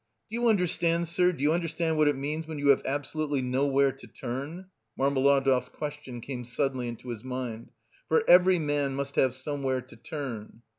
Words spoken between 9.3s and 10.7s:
somewhere to turn...."